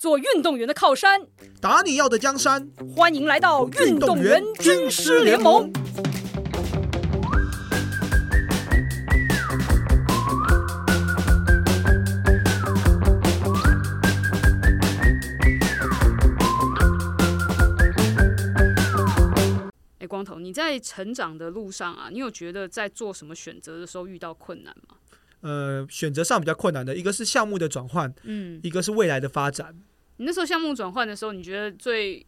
[0.00, 1.20] 做运动员的靠山。
[1.60, 2.66] 打你要的江山，
[2.96, 5.70] 欢迎来到运动员军师联盟。
[19.98, 24.96] 哎，光头，你在成长的路上啊，你有觉得在做什么选择的时候遇到困难吗？
[25.42, 29.76] 呃，选择上比较困难的一个是项目的转换，嗯，一个是未来的发展。
[30.20, 32.24] 你那时候项目转换的时候，你觉得最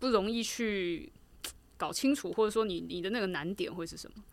[0.00, 1.12] 不容易去
[1.76, 4.24] 搞清楚，或者说你你的那个难点会是什么？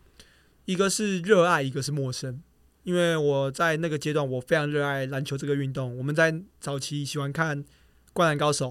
[0.65, 2.41] 一个是热爱，一个是陌生。
[2.81, 5.95] 因为我在那个阶段，我非常热爱篮球这个运动。
[5.95, 7.63] 我们在早期喜欢看
[8.13, 8.69] 《灌篮高手》，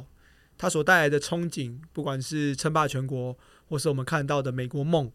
[0.59, 5.13] 它所带来的憧憬，不管是称霸全国，或是我们看到的美国梦，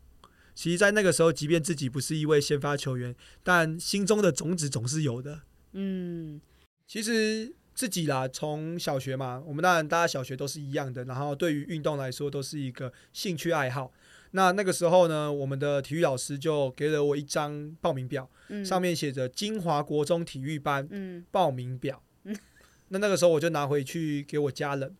[0.55, 5.41] 其实，在那个时候，即便自己不是一位先发球员，但心中的种子总是有的。
[5.73, 6.39] 嗯，
[6.87, 13.89] 其实自己啦，从小学嘛，我们当然大家小学都是一样的，然后对于运动来说，都是一个兴趣爱好。
[14.31, 22.03] 那那个时候呢，我们的体育老师就给了我一张报名表，嗯上面写着金华国中体育班嗯报名表。
[22.89, 24.93] 那那个时候我就拿回去给我家人，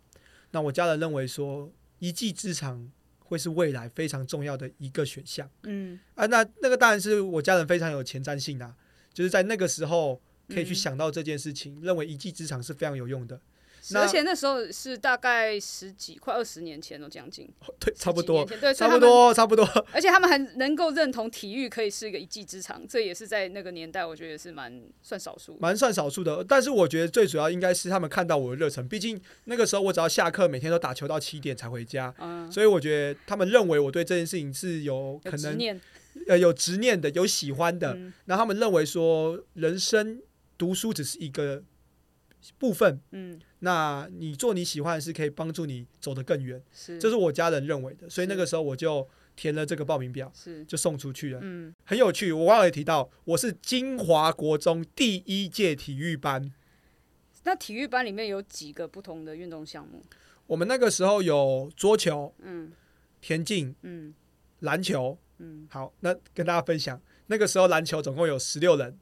[0.52, 6.25] 那我家人认为说一技之长会是未来非常重要的一个选项嗯啊。
[6.27, 8.73] 那那个当然是我家人非常有前瞻性的啊、
[9.13, 10.22] 就是在那个时候
[10.53, 13.39] 可以去嗯想到这件事情，认为一技之长是非常有用的。
[13.95, 19.66] 而且那时候是大概十几快二十年前了，将近对，差不多，对，差不多，差不多。
[19.91, 25.58] 而且他们还能够认同体育可以是一个一技之长，这也是在那个年代，我觉得也是蛮算少数。
[25.59, 28.86] 蛮算少数的，但是我觉得最主要应该是他们看到我的热忱。
[28.88, 35.80] 毕竟那个时候我只要下课，每天都打球到七点才回家，嗯，所以我觉得他们认为我对这件事情是有有可能
[36.28, 37.94] 呃有执念的，有喜欢的。
[37.94, 40.22] 嗯那他们认为说人生
[40.59, 41.63] 读书只是一个
[42.59, 48.07] 部分，嗯，那你做你喜欢的事可以帮助你走得更远，是，这是我家人认为的。
[48.07, 51.39] 所以那个时候我就填了这个报名表，是，就送出去了。
[51.41, 56.53] 嗯，很有趣，我忘了提到，我是金华国中第一届体育班。
[57.45, 60.03] 那体育班里面有几个不同的运动项目？
[60.45, 62.72] 我们那个时候有桌球、嗯
[63.22, 64.13] 田径、嗯
[64.59, 65.17] 篮球。
[65.41, 69.00] 嗯，好，那跟大家分享，那个时候篮球总共有十六人，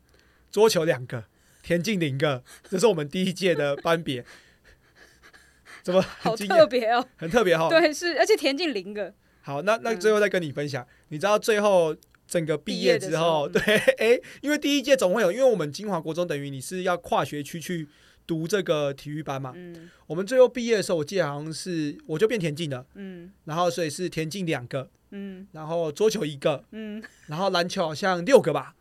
[0.52, 1.24] 桌球两个，
[1.68, 4.24] 田径零个，这是我们第一届的班别。
[5.84, 6.34] 怎么好？
[6.34, 7.06] 特别哦。
[7.18, 7.68] 很特别哈。
[7.68, 11.94] 对，是，而且田径零个，好，那那嗯最后再跟你分享，你知道最后
[12.26, 13.62] 整个毕业之后，对，
[14.00, 17.86] 哎、因为第一届总会有，因为我们金华国中等于你是要跨学区去
[18.26, 19.52] 读这个体育班嘛。
[19.54, 28.74] 嗯我们最后毕业的时候，我记得好像是我就变田径了，嗯然后所以是田径两个，嗯然后桌球一个，嗯，然后篮球好像六个吧，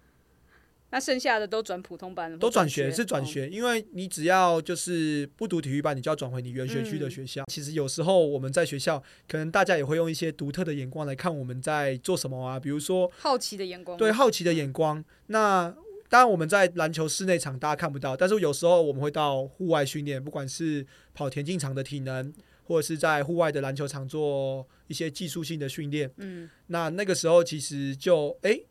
[0.96, 7.44] 那剩下的都转普通班了，或都转学是转哦学，因为你只要就是不读体育班，你就要转回你原学区的学校。
[7.52, 15.04] 其实有时候我们在学校，可能大家也会用一些独特的眼光来看我们在做什么啊，比如说好奇的眼光，对，好奇的眼光。
[15.26, 15.68] 那
[16.08, 22.32] 当然我们在篮球室内场大家看不到，但是有时候我们会到户外训练，不管是跑田径场的体能，
[22.64, 26.10] 或者是在户外的篮球场做一些技术性的训练。
[26.16, 26.48] 嗯。
[26.68, 28.64] 那那个时候其实就诶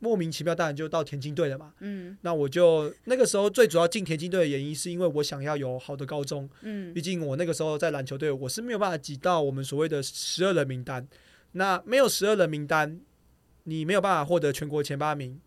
[0.00, 1.74] 莫名其妙，当然就到田径队了嘛。
[1.80, 6.48] 嗯那我就那个时候最主要进田径队的原因，是因为我想要有好的高中。
[6.62, 11.06] 嗯毕竟我那个时候在篮球队，我是没有办法挤到我们所谓的十二人名单。
[11.52, 13.00] 那没有十二人名单，
[13.64, 15.40] 你没有办法获得全国前八名，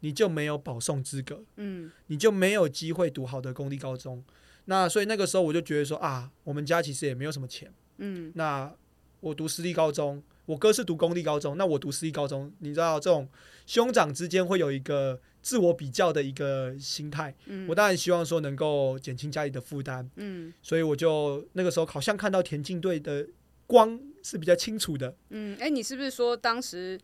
[0.00, 4.22] 你就没有保送资格，嗯你就没有机会读好的公立高中。
[4.66, 7.72] 那所以那个时候我就觉得说啊，我们家其实也没有什么钱。
[7.98, 8.72] 嗯那
[9.20, 13.28] 我读私立高中，我哥是读公立高中，那我读私立高中，你知道这种
[13.66, 17.34] 兄长之间会有一个自我比较的一个心态。
[17.46, 23.26] 嗯，我当然希望说能够减轻家里的负担，嗯所以我就那个时候好像看到田径队的
[23.66, 25.14] 光是比较清楚的。
[25.30, 26.98] 嗯，哎、你是不是说当时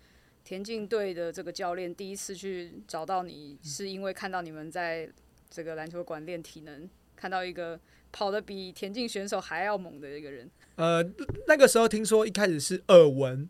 [0.45, 5.11] 田径队的这个教练第一次去找到你，是因为看到你们在
[5.51, 7.79] 这个篮球馆练体能，看到一个
[8.13, 10.49] 跑得比田径选手还要猛的一个人？
[10.77, 11.05] 呃，
[11.47, 13.49] 那个时候听说一开始是耳闻，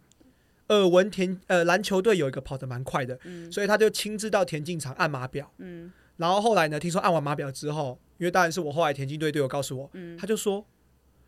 [0.68, 5.52] 耳闻田呃篮球队有一个跑得蛮快的，嗯所以他就亲自到田径场按码表。
[5.58, 10.66] 嗯然后后来呢，听说按完码表之后，因为当然是我后来田径队队友告诉我，嗯他就说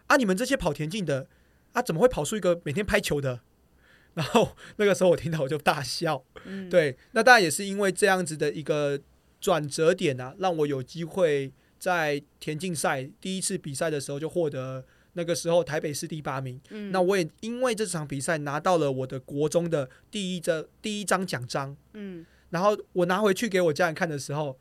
[0.06, 1.26] 啊，你们这些跑田径的
[1.72, 3.40] 啊，怎么会跑出一个每天拍球的？
[4.14, 6.22] 然后那个时候我听到我就大笑。
[6.44, 9.00] 嗯，对，那当然也是因为这样子的一个
[9.40, 16.60] 转折点啊，让我有机会在田径赛第一次比赛的时候就获得那个时候台北市第八名。
[16.70, 16.92] 嗯。
[16.92, 21.76] 那我也因为这场比赛拿到了我的国中的第一张第一张奖章。
[21.94, 22.24] 嗯。
[22.50, 24.56] 然后我拿回去给我家人看的时候，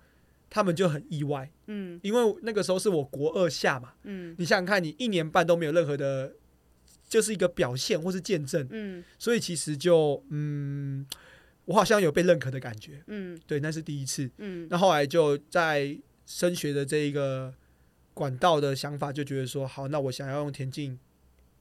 [0.49, 1.99] 他们就很意外，嗯。
[2.01, 4.35] 因为那个时候是我国二下嘛，嗯。
[4.39, 6.33] 你想想看，你一年半都没有任何的，
[7.07, 9.03] 就是一个表现或是见证，嗯。
[9.19, 11.05] 所以其实就嗯，
[11.65, 13.39] 我好像有被认可的感觉，嗯。
[13.45, 14.29] 对，那是第一次。
[14.37, 14.67] 嗯。
[14.69, 15.95] 那后来就在
[16.25, 17.53] 升学的这一个
[18.13, 20.97] 管道的想法，就觉得说，好，那我想要用田径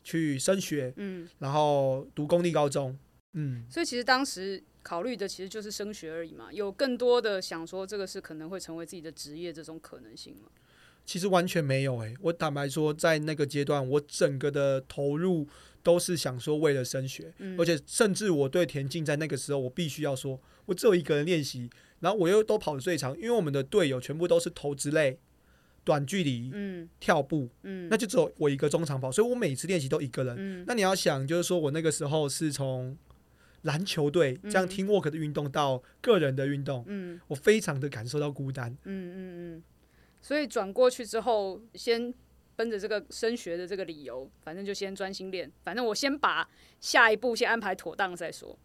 [0.05, 2.99] 去升学，嗯，然后读公立高中，
[3.35, 10.49] 嗯，所以其实当时考虑的其实就是升学而已嘛，有更多的想说这个是可能会成为自己的职业这种可能性吗。
[11.05, 15.49] 其实完全没有诶、我坦白说，在那个阶段，我整个的投入
[15.83, 17.59] 都是想说为了升学，嗯。
[17.59, 21.69] 而且甚至我对田径在那个时候，我必须要说，我只有一个人练习，
[21.99, 25.19] 然后我又都跑得最长，因为我们的队友全部都是投掷类、
[25.85, 26.89] 短距离、嗯。
[27.01, 30.37] 跳步，嗯，那就只有我一个中长跑，所以我每次练习都一个人。
[30.39, 30.65] 嗯。
[30.67, 32.97] 那你要想，就是说我那个时候是从
[33.63, 37.21] 篮球队这样嗯 team work 的运动到个人的运动，嗯。
[37.29, 38.71] 我非常的感受到孤单。
[38.85, 39.63] 嗯嗯嗯，
[40.21, 42.13] 所以转过去之后，先
[42.55, 46.49] 奔着这个升学的这个理由，反正就先专心练，反正我先把
[46.81, 48.59] 下一步先安排妥当再说。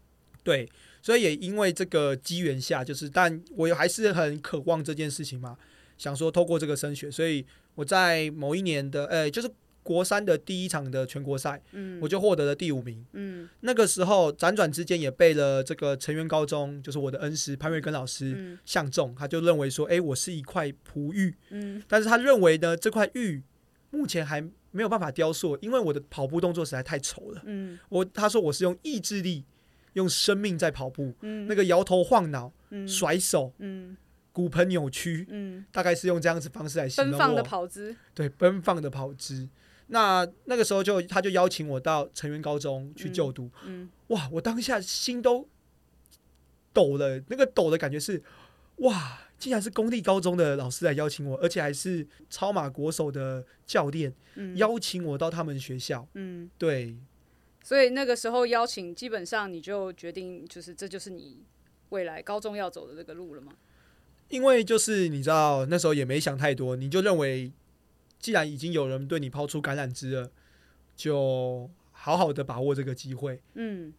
[0.44, 0.68] 对，
[1.02, 5.58] 所以也因为这个机缘下，就是但我还是很渴望这件事情嘛，
[5.98, 9.50] 想说透过这个升学，所以我在某一年的呃，就是
[9.82, 11.98] 国三的第一场的全国赛，嗯。
[12.00, 13.04] 我就获得了第五名。
[13.12, 13.48] 嗯。
[13.60, 18.58] 那个时候辗转之间也被了这个成员高中，就是我的恩师潘瑞根老师嗯。
[18.64, 21.82] 相中，他就认为说，诶，我是一块璞玉，嗯。
[21.88, 23.42] 但是他认为呢，这块玉
[23.90, 24.40] 目前还
[24.70, 27.42] 没有办法雕塑，因为我的跑步动作实在太丑了。
[27.46, 27.78] 嗯。
[27.88, 29.44] 我他说我是用意志力、
[29.94, 31.46] 用生命在跑步，嗯。
[31.48, 32.86] 那个摇头晃脑、嗯。
[32.86, 33.96] 甩手、嗯
[34.38, 37.44] 骨盆扭曲，嗯，大概是用这样子方式来形容奔放的我。
[37.44, 37.96] 跑姿。
[38.14, 39.48] 对，奔放的跑姿。
[39.88, 45.48] 那那个时候就他就邀请我到成员高中去就读，嗯哇，我当下心都
[46.72, 48.22] 抖了，那个抖的感觉是，
[48.76, 56.06] 哇，竟然是公立高中的老师来邀请我，而且还是超马国手的教练嗯邀请我到他们学校。
[56.14, 56.96] 嗯，对，
[57.64, 61.42] 所以那个时候邀请，基本上你就决定，就是这就是你
[61.88, 63.52] 未来高中要走的这个路了吗？
[64.28, 67.50] 因为就是你知道那时候也没想太多，你就认为
[68.18, 70.30] 既然已经有人对你抛出橄榄枝了，
[70.96, 73.40] 就好好的把握这个机会。
[73.54, 73.92] 嗯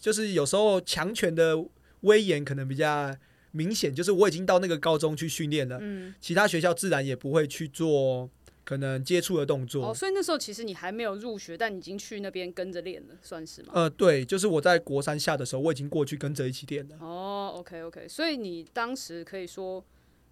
[0.00, 1.62] 就是有时候强权的
[2.02, 3.14] 威严可能比较
[3.52, 8.30] 明显，就是我已经到那个高中去训练了，嗯，其他学校自然也不会去做
[8.70, 9.90] 可能接触的动作。
[9.90, 13.72] 哦，所以那时候其实你还没有入学，但你已经去那边跟着练了，算是吗？
[13.74, 16.96] 呃，对，就是我在国三下的时候，我已经过去跟着一起练了。
[17.00, 19.84] 哦，OK OK，所以你当时可以说，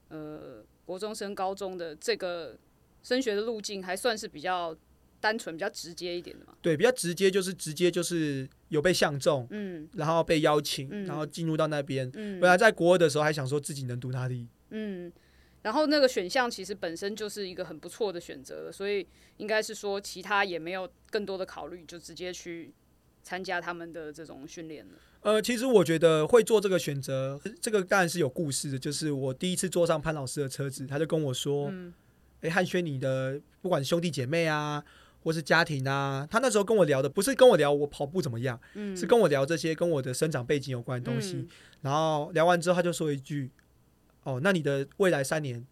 [0.07, 2.57] 呃，国中升高中的这个
[3.03, 4.77] 升学的路径还算是比较
[5.19, 6.55] 单纯、比较直接一点的嘛。
[6.63, 12.09] 对，比较直接，就是直接就是有被相中，嗯然后被邀请，嗯然后进入到那边。
[12.15, 15.13] 嗯本来在国二的时候还想说自己能读哪里，嗯，
[15.63, 19.07] 然后那个选项其实本身就是一个很不错的选择了，所以
[19.39, 22.73] 应该是说其他也没有更多的考虑，就直接去
[23.23, 24.93] 参加他们的这种训练了。
[25.23, 28.79] 呃，其实我觉得会做这个选择，这个当然是有故事的。
[28.79, 31.93] 就是我第一次坐上潘老师的车子，他就跟我说：“嗯
[32.43, 34.83] 诶，汉轩，你的不管兄弟姐妹啊，
[35.25, 41.39] 或是家庭啊，他那时候跟我聊的不是跟我聊我跑步怎么样，嗯，是跟我聊这些跟我的生长背景有关的东西。
[41.39, 41.49] 嗯
[41.83, 43.51] 然后聊完之后，他就说一句
[44.29, 45.65] ：“哦，那你的未来三年，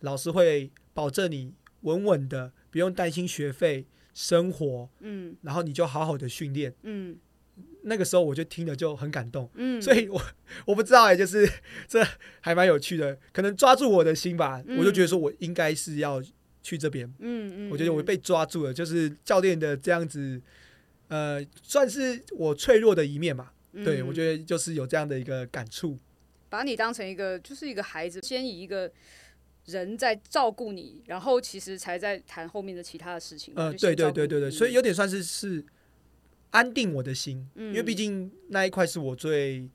[0.00, 6.72] 老师会保证你稳稳的，不用担心学费、生活，嗯然后你就好好的训练。
[6.82, 7.16] 嗯”
[7.82, 9.50] 那个时候我就听了就很感动。
[9.54, 10.20] 嗯，所以我
[10.66, 11.48] 我不知道哎、就是
[11.88, 12.04] 这
[12.40, 16.22] 还蛮有趣的，可能抓住我的心吧，嗯我就觉得说我应该是要
[16.62, 20.40] 去这边，嗯嗯，我觉得我嗯被抓住了，就是教练的这样子，
[21.08, 23.50] 呃，算是我脆弱的一面嘛，
[23.84, 25.98] 对嗯我觉得就是有这样的一个感触，
[26.48, 28.90] 把你当成一个就是一个孩子，先以一个
[29.66, 33.52] 人在照顾你，然后其实才在谈后面的其他的事情。
[33.56, 35.64] 呃，对对对对对，所以有点算是是
[36.50, 37.70] 安定我的心，嗯。
[37.70, 39.68] 因为毕竟那一块是我最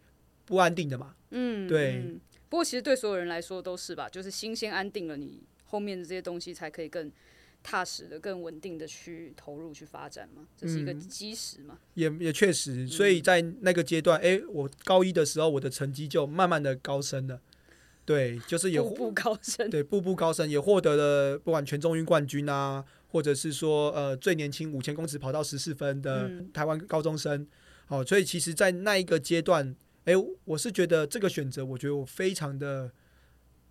[0.46, 1.96] 不安定的嘛，嗯，对。
[1.96, 2.20] 嗯。
[2.50, 7.12] 不过其实对所有人来说都是吧，就是心先安定了，你后面的这些东西才可以更
[7.64, 11.78] 踏实的、更稳定的去投入、去发展嘛，这是一个嗯基石嘛。
[11.94, 17.40] 也也确实，所嗯以在那个阶段，哎、我高一的时候，我的成绩就慢慢的高升了。
[18.04, 19.70] 对，就是也步步高升。
[19.70, 27.48] 对步步高升，也获得了不管全中运冠军啊，或者是说呃最年轻五千公尺跑到十四分的嗯台湾高中生。
[27.86, 29.76] 好、所以其实，在那一个阶段，
[30.06, 30.14] 哎、
[30.46, 32.90] 我是觉得这个选择，我觉得我非常的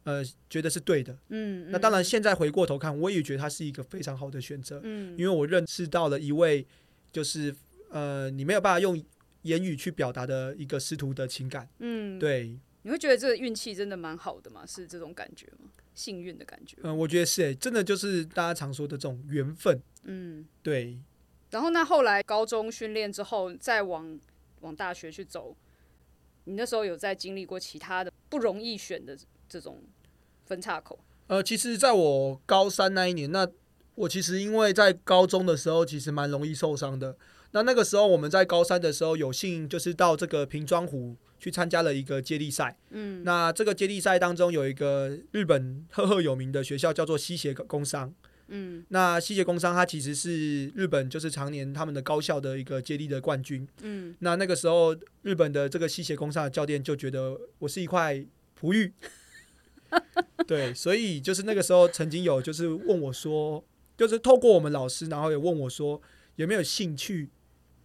[0.05, 1.17] 呃觉得是对的。
[1.29, 4.81] 嗯，那当然，嗯现在回过头看，我也觉得它是一个非常好的选择。
[4.83, 6.67] 嗯，因为我认识到了一位，
[7.13, 7.55] 就是
[7.91, 9.03] 呃，你没有办法用
[9.43, 11.69] 言语去表达的一个师徒的情感。
[11.79, 14.65] 嗯，对，你会觉得这个运气真的蛮好的吗？
[14.67, 15.71] 是这种感觉吗？
[15.95, 16.79] 幸运的感觉？
[16.83, 19.81] 嗯，我觉得是、欸，真的就是大家常说的这种缘分。
[20.05, 20.47] 嗯。
[20.63, 20.99] 对，
[21.51, 24.19] 然后那后来高中训练之后，再往
[24.61, 25.55] 往大学去走，
[26.45, 29.19] 你那时候有在经历过其他的不容易选的
[29.51, 29.83] 这种
[30.47, 31.01] 分岔口？
[31.27, 33.47] 呃，其实在我高三那一年，那
[33.97, 37.17] 我其实因为在高中的时候其实蛮容易受伤的。
[37.53, 42.77] 那那个时候我们在高三的时候有幸就是到这个平庄湖去参加了一个接力赛。
[42.91, 48.15] 嗯那这个接力赛当中有一个日本赫赫有名的学校叫做西协工商。
[48.53, 53.67] 嗯那西协工商它其实是日本就是常年他们的高校的一个接力的冠军。
[53.83, 58.93] 嗯那那个时候日本的这个西协工商的教练就觉得我是一块璞玉。
[60.47, 63.63] 对，所以就是那个时候曾经有就是问我说，
[63.97, 66.01] 就是透过我们老师，然后也问我说
[66.37, 67.29] 有没有兴趣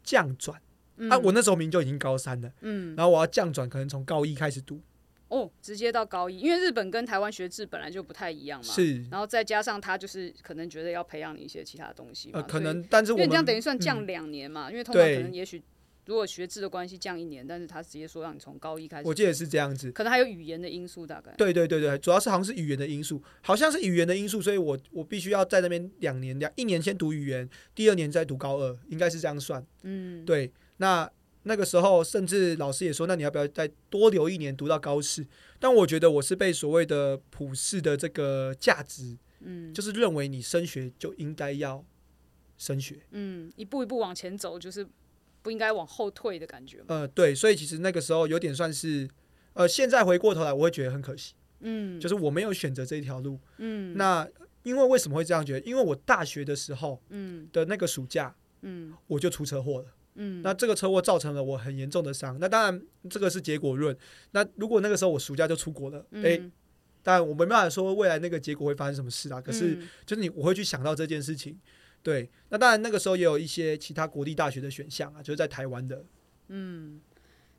[0.04, 0.62] 降转。
[0.98, 4.80] 嗯啊，我那时候明明就已经高三了，嗯然后我要降转，可能从高一开始读。
[5.28, 8.74] 哦，直接到高一，因为日本跟台湾学制本来就不太一样嘛。。
[8.74, 15.62] 是，然后再加上他就是可能觉得要培养你一些其他东西嘛，呃，可能，但是我们这样等于算嗯降两年嘛，因为通常可能也许
[16.06, 19.92] 如果学制的关系降一年，但是他直接说让你从高一开始，我记得是这样子。
[19.92, 21.34] 可能还有语言的因素，大概。
[21.38, 29.66] 对对对对，主要是好像是语言的因素，好像是语言的因素，所以我我必须要在那边两年两一年先读语言，第二年再读高二，应该是这样算。
[29.84, 31.10] 嗯，对，那
[31.44, 35.26] 那个时候甚至老师也说，那你要不要再多留一年读到高四？
[35.60, 41.84] 但我觉得我是被所谓的普世的这个价值，嗯，就是认为你升学就应该要
[42.58, 43.00] 升学。
[43.12, 44.86] 嗯，一步一步往前走，就是
[45.46, 46.86] 不应该往后退的感觉嘛。
[46.88, 49.08] 呃，对，所以其实那个时候有点算是，
[49.54, 53.40] 呃，现在回过头来我会觉得很可惜，嗯，就是我没有选择这一条路。
[53.60, 54.28] 嗯，那
[54.64, 55.60] 因为为什么会这样觉得？
[55.60, 59.86] 因为我大学的时候嗯的那个暑假，嗯我就出车祸了。
[60.16, 62.40] 嗯，那这个车祸造成了我很严重的伤。
[62.40, 63.96] 那当然，这个是结果论。
[64.32, 66.52] 那如果那个时候我暑假就出国了，诶，嗯
[67.04, 69.40] 当然我没办法说未来那个结果会发生什么事啊。
[69.40, 71.56] 可是嗯就是你，我会去想到这件事情。
[72.06, 76.06] 对，那当然那个时候也有一些其他国立大学的选项啊，就是在台湾的。
[76.50, 77.02] 嗯，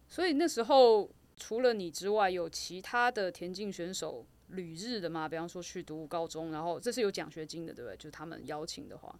[0.06, 5.28] 所以那时候除了你之外，有其他的田径选手旅日的吗？
[5.28, 7.96] 比方说去读高中，然后这是有奖学金的，对不对？
[7.96, 9.12] 就是他们邀请的话，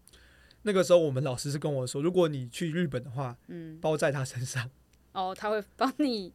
[0.62, 4.70] 那个时候我们老师是跟我说，如果你去日本的话，嗯，包在他身上
[5.10, 6.32] 哦，他会帮你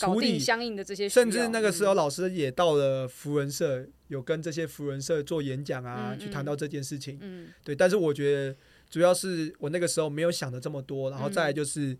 [0.00, 7.16] 搞定相应的这些，甚至那个时候，嗯老师也到了福人社，有跟这些福人社做演讲啊，嗯去谈到这件事情。
[7.20, 8.56] 嗯对，但是我觉得
[8.90, 11.96] 主要是我那个时候没有想的这么多，然后再来就是，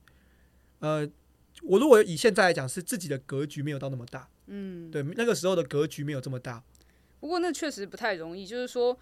[0.80, 1.08] 呃，
[1.62, 4.28] 我如果以现在来讲，是自己的格局没有到那么大。
[4.48, 6.62] 嗯，对，那个时候的格局没有这么大。
[7.20, 8.98] 不过那确实不太容易，就是说，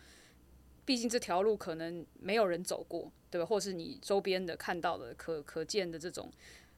[0.85, 3.47] 毕竟这条路可能没有人走过，对吧？
[3.47, 6.31] 或是你周边的看到的可可见的这种，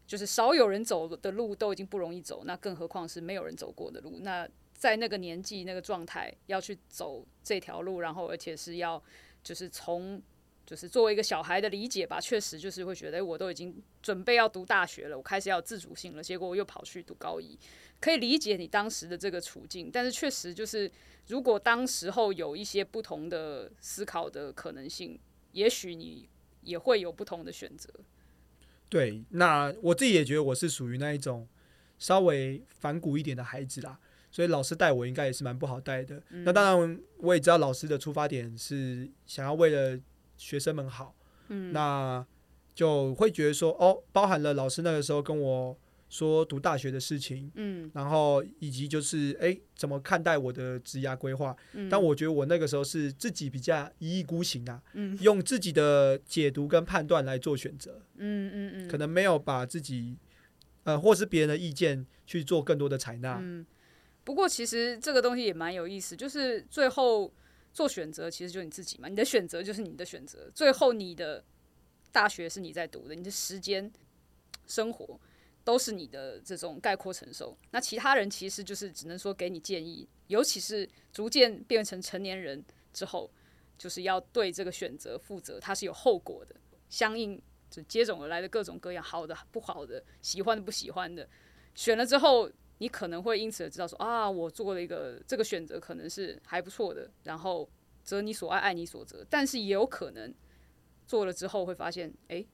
[0.06, 4.20] 就是少有人走的路都已经不容易走，那更何况是没有人走过的路。
[4.20, 4.48] 那
[4.80, 9.00] 在那个年纪、那个状态，要去走这条路，然后而且是要
[9.44, 10.20] 就是从
[10.64, 17.58] 就是作为一个小孩的理解吧，确实就是会觉得，诶我都已经准备要读大学了，我开始要自主性了，结果我又跑去读高一，
[18.00, 20.90] 可以理解你当时的这个处境，但是确实就是。
[21.26, 25.16] 如果当时候有一些不同的思考的可能性，
[25.52, 26.28] 也许你
[26.62, 27.88] 也会有不同的选择。
[28.88, 31.46] 对，那我自己也觉得我是属于那一种
[32.00, 36.22] 稍微反骨一点的孩子啦，所以老师带我应该也是蛮不好带的。
[36.28, 39.98] 那当然，我也知道老师的出发点是想要为了
[40.36, 41.14] 学生们好，
[41.48, 42.24] 嗯，那
[42.74, 45.76] 就会觉得说，哦，包含了老师那个时候跟我
[46.08, 51.56] 说读大学的事情，嗯然后以及就是哎怎么看待我的职涯规划。
[51.72, 60.16] 嗯，但我觉得我那个时候是自己比较一意孤行啊，嗯用自己的解读跟判断来做选择，嗯嗯嗯，可能没有把自己
[60.84, 63.38] 呃或是别人的意见去做更多的采纳。
[63.40, 63.64] 嗯，
[64.30, 67.34] 不过其实这个东西也蛮有意思，就是最后
[67.72, 71.44] 做选择其实就你自己嘛，你的选择就是你的选择，最后你的
[72.12, 73.92] 大学是你在读的，你的时间、
[74.68, 75.18] 生活
[75.64, 77.58] 都是你的这种概括承受。
[77.72, 83.28] 那其他人其实就是只能说给你建议，尤其是逐渐变成成年人之后，
[83.76, 86.54] 就是要对这个选择负责，它是有后果的，
[86.88, 91.28] 相应就接踵而来的各种各样好的、不好的、喜欢的、不喜欢的，
[91.74, 92.48] 选了之后。
[92.80, 97.68] 你可能会因此而知道说啊，我做了一个这个选择，可能是还不错的，然后
[98.02, 99.24] 择你所爱，爱你所择。
[99.28, 100.34] 但是也有可能
[101.06, 102.46] 做了之后会发现，诶，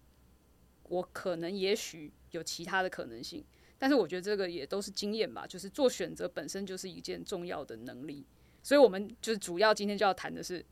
[0.89, 3.45] 我可能也许有其他的可能性。
[3.79, 8.27] 但是我觉得这个也都是经验吧，就是做选择本身就是一件重要的能力。
[8.63, 10.65] 所以我们就是主要今天就要谈的是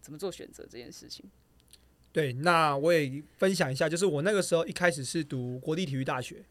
[0.00, 1.24] 怎么做选择这件事情。
[2.10, 6.42] 对，那我也分享一下，就是我那个时候一开始是读国立体育大学，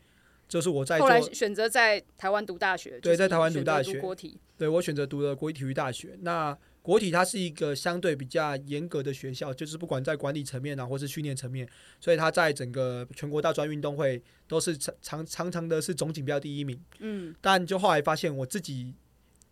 [0.48, 6.18] 就是我在后来，选择在台湾读大学，对在台湾读大学国体，对我选择读了国立体育大学。
[6.22, 11.68] 那国体它是一个相对比较严格的学校，就是不管在管理层面啊，或是训练层面，
[12.00, 16.78] 所以它在整个全国大专运动会都是常常常常的是总锦标第一名。
[17.00, 18.94] 嗯但就后来发现我自己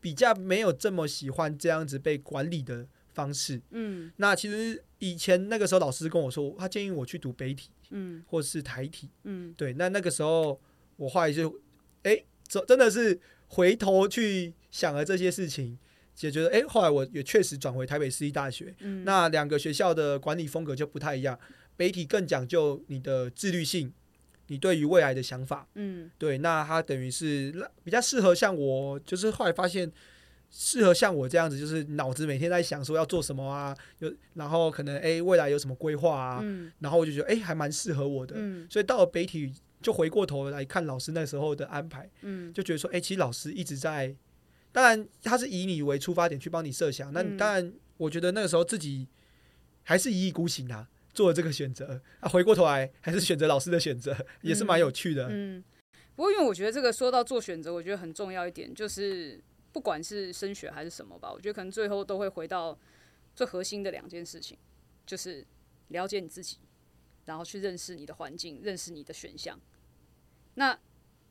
[0.02, 3.62] 比较没有这么喜欢这样子被管理的方式。
[3.72, 9.10] 嗯那其实以前那个时候老师跟我说，他建议我去读北体嗯或是台体。
[9.24, 10.60] 嗯对，那那个时候
[11.02, 11.52] 我后来就，
[12.04, 15.76] 哎，真真的是回头去想了这些事情，
[16.20, 18.72] 也觉得，哎，后来我也确实转回台北市立大学。
[18.82, 21.40] 嗯，那两个学校的管理风格就不太一样，
[21.76, 23.92] 北体更讲究你的自律性，
[24.46, 25.68] 你对于未来的想法。
[25.74, 26.12] 嗯。
[26.20, 27.52] 对，那它等于是
[27.84, 29.92] 比较适合像我，就是后来发现
[30.52, 36.72] 适合像我这样子，就是脑子每天在想说要做什么啊，有然后可能诶未来有什么规划啊，嗯。
[36.78, 38.68] 然后我就觉得诶还蛮适合我的，嗯。
[38.70, 44.16] 所以到了北体就回过头来看老师那时候的安排，嗯就觉得说诶其实老师一直在，
[44.72, 49.08] 当然他是以你为出发点去帮你设想，那嗯当然我觉得那个时候自己
[49.84, 50.88] 还是一意孤行啊。
[51.14, 55.28] 做了这个选择 啊，回过头来还是选择老师的选择，也是蛮有趣的。
[55.30, 55.62] 嗯。
[56.16, 62.80] 不过，因为我觉得这个说到做选择，我觉得很重要一点，就是不管是升学还是什么吧，我觉得可能最后都会回到
[63.36, 64.58] 最核心的两件事情，
[65.06, 65.46] 就是
[65.90, 66.56] 了解你自己，
[67.26, 69.60] 然后去认识你的环境，认识你的选项。
[70.56, 70.78] 那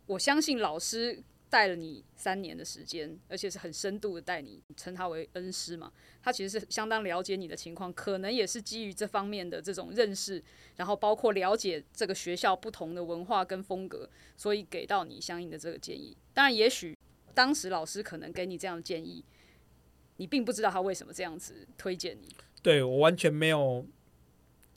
[0.07, 5.93] 我相信老师带了你三年的时间，而且是很深度的带你，称他为恩师嘛。
[6.23, 10.43] 他其实是相当了解你的情况，可能也是基于这方面的这种认识，
[10.77, 16.17] 然后包括了解这个学校不同的文化跟风格，所以给到你相应的这个建议。
[16.33, 16.97] 当然，也许
[17.35, 19.25] 当时老师可能给你这样的建议，
[20.17, 22.29] 你并不知道他为什么这样子推荐你。
[22.63, 23.87] 对我完全没有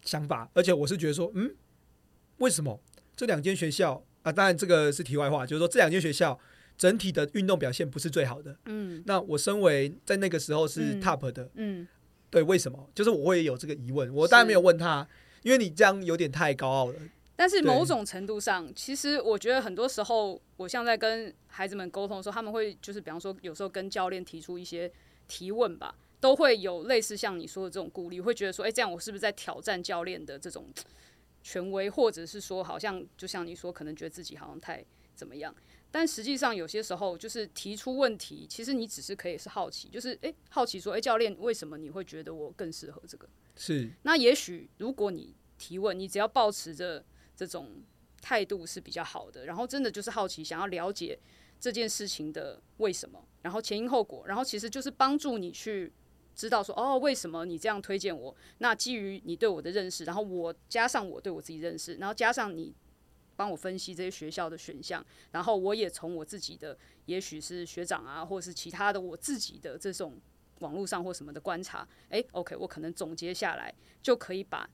[0.04, 1.56] 想法，而且我是觉得说，嗯，
[2.38, 2.80] 为什么
[3.16, 4.32] 这两间学校啊？
[4.32, 6.38] 当然这个是题外话，就是说这两间学校
[6.78, 8.58] 整体的运动表现不是最好的。
[8.66, 11.88] 嗯那我身为在那个时候是嗯 top 的，嗯
[12.30, 12.90] 对，为什么？
[12.96, 15.08] 就是我会有这个疑问，我当然没有问他，
[15.44, 16.96] 因为你这样有点太高傲了。
[17.36, 24.90] 但是某种程度上，其实我觉得很多时候，我像在跟孩子们沟通的时候，他们会就是比方说，有时候跟教练提出一些
[25.28, 30.66] 提问吧，都会有类似像你说的这种顾虑，会觉得说，哎、这样我是不是在挑战教练的这种
[31.44, 35.54] 权威，或者是说，好像就像你说，可能觉得自己好像太怎么样。
[35.92, 43.30] 但实际上，有些时候就是提出问题，其实你只是可以是好奇，就是诶、好奇说，诶、教练，为什么你会觉得我更适合这个？
[43.56, 47.84] 是那也许如果你提问，你只要保持着这种
[48.22, 51.20] 态度是比较好的，然后真的就是好奇，想要了解
[51.60, 55.94] 这件事情的为什么，然后前因后果，然后其实就是帮助你去
[56.36, 58.36] 知道说，哦，为什么你这样推荐我？
[58.60, 62.74] 那基于你对我的认识，然后我加上我对我自己认识，然后加上你
[63.36, 70.20] 帮我分析这些学校的选项，然后我也从我自己的，也许是学长啊，或者是其他的我自己的这种
[70.60, 74.70] 网络上或什么的观察，诶 o k 我可能总结下来，就可以把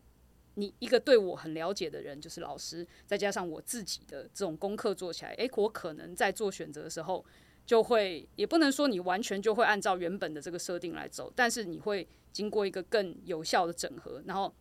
[0.56, 7.26] 你一个对我很了解的人，就是老师，再加上我自己的这种功课做起来，诶，我可能在做选择的时候，
[7.70, 14.52] 就会也不能说你完全就会按照原本的这个设定来走，但是你会经过一个更有效的整合，然后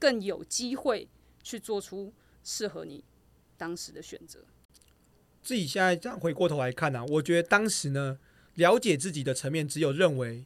[0.00, 1.08] 更有机会
[1.44, 3.04] 去做出适合你
[3.56, 4.40] 当时的选择。
[5.40, 8.18] 自己现在这样回过头来看呢、啊，我觉得当时呢，
[8.54, 10.44] 了解自己的层面只有认为，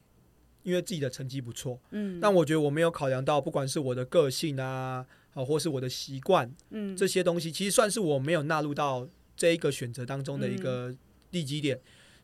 [0.62, 10.94] 因为自己的成绩不错，嗯但我觉得我没有考量到，不管是我的个性啊，啊，或是我的习惯嗯这些东西，其实算是我没有纳入到这一个选择当中的一个
[11.30, 11.80] 利基点。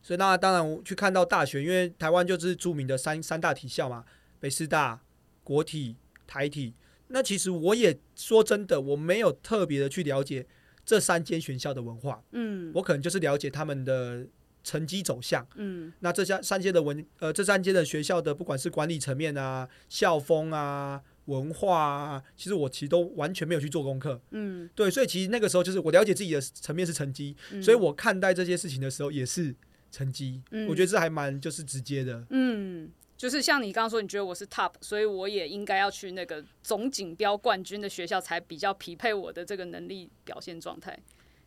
[0.07, 4.05] 所以那当然我去看到大学，因为台湾就是著名的三三大体校嘛，
[4.39, 5.01] 北师大、
[5.43, 6.73] 国体、台体。
[7.09, 10.47] 那其实我也说真的，我没有特别的去了解
[10.85, 14.25] 这三间学校的文化，嗯我可能就是了解他们的
[14.63, 15.45] 成绩走向。
[15.55, 24.21] 嗯那这三三间的文呃，这三间的学校的不管是管理层面啊、校风啊、文化啊，其实我其实都完全没有去做功课。
[24.31, 29.53] 嗯，对，所以其实那个时候就是我了解自己的层面是成绩，嗯所以我看待这些事情的时候也是
[29.91, 30.41] 成绩。
[30.51, 32.25] 嗯我觉得这还蛮就是直接的。
[32.29, 40.97] 嗯，就是像你刚刚说，你觉得我是 top，所以我也应该要去那个总锦标冠军的学校，才比较匹配我的这个能力表现状态。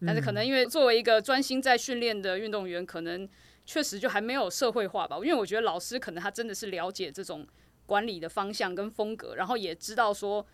[0.07, 3.29] 但是可能因为作为一个专心在训练的运动员，可能
[3.67, 5.17] 确实就还没有社会化吧。
[5.19, 7.47] 因为我觉得老师可能他真的是了解这种
[7.85, 10.47] 管理的方向跟风格，然后也知道说，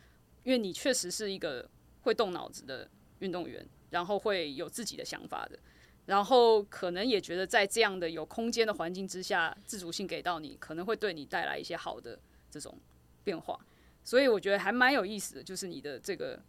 [0.42, 1.70] 因为你确实是一个
[2.00, 5.56] 会动脑子的运动员，然后会有自己的想法的。
[6.06, 12.18] 然后可能也觉得在这样的有空间的环境之下，自主性给到你，可能会对你带来一些好的
[12.50, 12.76] 这种
[13.22, 13.58] 变化。
[14.02, 16.40] 所以我觉得还蛮有意思的，就是你的这个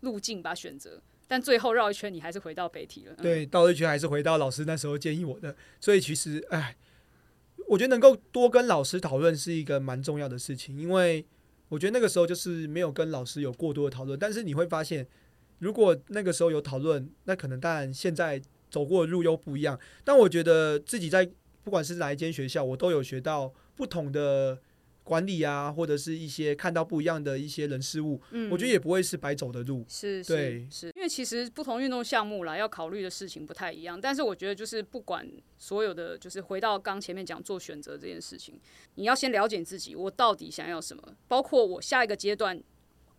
[0.00, 1.02] 路径吧选择。
[1.26, 3.14] 但最后绕一圈，你还是回到北体了。
[3.14, 6.76] 对，到一圈还是回到老师那时候建议我的，所以其实，哎，
[7.68, 11.24] 我觉得能够多跟老师讨论是一个蛮重要的事情，因为
[11.68, 15.06] 我觉得那个时候就是没有跟老师有过多的讨论，但是你会发现，
[15.58, 19.78] 如果那个时候有讨论，那可能当然现在走过的路又不一样。
[20.04, 21.28] 但我觉得自己在
[21.62, 24.58] 不管是哪一间学校，我都有学到不同的
[25.02, 29.84] 管理啊，或者是一些看到不一样的一些人事物，嗯我觉得也不会是白走的路。
[29.88, 34.00] 是对是是，因为其实不同运动项目啦，要考虑的事情不太一样。
[34.00, 35.28] 但是我觉得就是不管
[35.58, 38.58] 所有的，就是回到刚前面讲做选择这件事情，
[38.94, 42.62] 你要先了解自己，我到底想要什么，包括我下一个阶段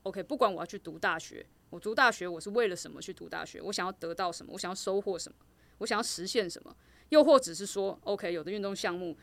[0.03, 5.37] ，OK，不管我要去读大学，我读大学我是为了什么去读大学，我想要得到什么，我想要收获什么，
[5.79, 6.75] 我想要实现什么，
[7.09, 9.17] 又或者是说，OK，有的运动项目。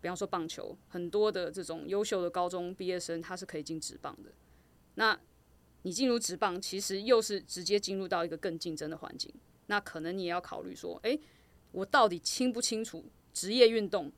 [0.00, 4.32] 比方说棒球，很多的这种优秀的高中毕业生，他是可以进职棒的。
[4.96, 5.16] 那
[5.82, 9.32] 你进入职棒，其实又是直接进入到一个更竞争的环境。
[9.66, 11.20] 那可能你也要考虑说，诶，
[11.70, 14.10] 我到底清不清楚职业运动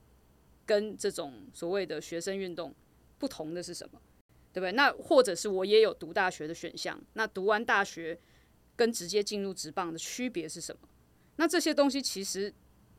[0.64, 2.74] 跟这种所谓的学生运动
[3.18, 4.00] 不同的是什么，
[4.54, 4.72] 对不对？
[4.72, 8.18] 那或者是我也有读大学的选项，那读完大学
[8.76, 10.88] 跟直接进入职棒的区别是什么？
[11.36, 12.54] 那这些东西其实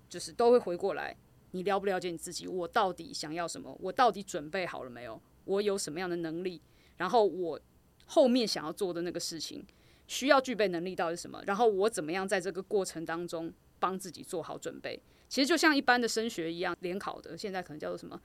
[0.09, 1.15] 就是都会回过来，
[1.51, 2.45] 你了不了解你自己？
[2.45, 3.75] 我到底想要什么？
[3.81, 5.19] 我到底准备好了没有？
[5.45, 6.61] 我有什么样的能力？
[6.97, 7.59] 然后我
[8.05, 9.65] 后面想要做的那个事情，
[10.07, 11.41] 需要具备能力到底是什么？
[11.47, 15.01] 然后我怎么样在这个过程当中帮自己做好准备？
[15.29, 18.21] 其实就像一般的升学一样，联考的现在可能叫做什么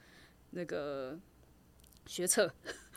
[0.50, 1.18] 那个
[2.06, 2.52] 学测，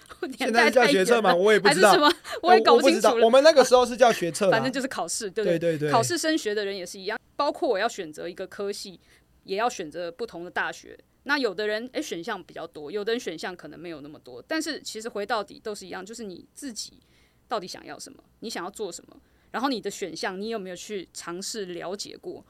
[0.38, 1.34] 现在叫学测吗？
[1.34, 2.16] 我也不知道还是什，么？
[2.42, 2.90] 我也搞不。
[2.90, 3.30] 清楚了我。
[3.30, 9.00] 们那个时候是叫学测，反正就是考试，对不对对对，考试升学的人也是一样，包括我要选择一个科系，
[9.44, 10.98] 也要选择不同的大学。
[11.24, 17.00] 那有的人诶选项比较多，有的人选项可能没有那么多，但是其实回到底都是一样，就是你自己
[17.48, 19.16] 到底想要什么，你想要做什么，
[19.52, 22.46] 然后你的选项你有没有去尝试了解过，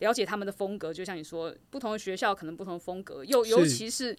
[0.00, 0.92] 了解他们的风格？
[0.92, 4.16] 就像你说，不同的学校可能不同的风格，又尤其是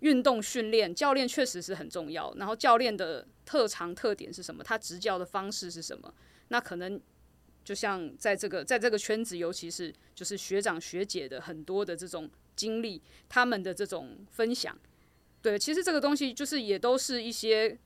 [0.00, 2.34] 运动训练，教练确实是很重要。
[2.36, 4.62] 然后教练的特长特点是什么？
[4.62, 6.12] 他执教的方式是什么？
[6.48, 7.00] 那可能
[7.64, 14.78] 就像在这个在这个圈子，尤其是就是学长学姐的很多的这种经历，他们的这种分享，
[15.40, 17.78] 对，其实这个东西就是也都是一些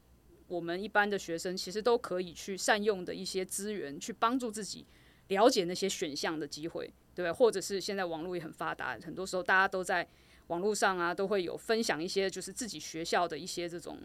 [0.49, 4.85] 我们一般的学生其实都可以去善用的一些资源，去帮助自己
[5.29, 7.31] 了解那些选项的机会，对？
[7.31, 10.09] 或者是现在网络也很发达，很多时候大家都在
[10.49, 13.99] 网络上啊，都会有分享一些就是自己学校的一些这种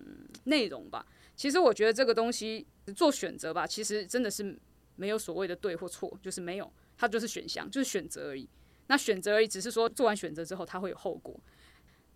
[0.46, 1.06] 内容吧。
[1.36, 4.58] 其实我觉得这个东西做选择吧，其实真的是
[4.96, 8.48] 没有所谓的对或错，就是没有，它就是选项，就是选择而已。
[8.88, 11.40] 那选择而已，只是说做完选择之后，它会有后果。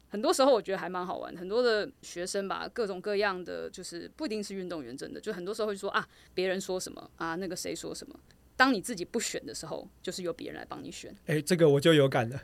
[0.09, 8.19] 很多时候我觉得还蛮好玩，很多的学生吧，各种各样的，就是不一定是运动员，真的就很多时候会说啊，别人说什么啊，那个谁说什么。
[8.55, 12.41] 当你自己不选的时候，就是由别人来帮你选，哎，这个我就有感了。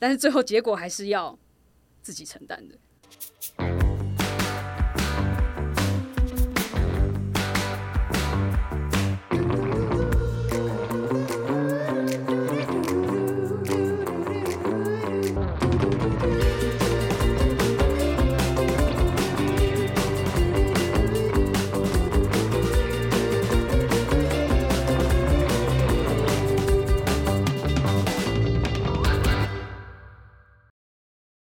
[0.00, 1.38] 但是最后结果还是要
[2.00, 3.99] 自己承担的。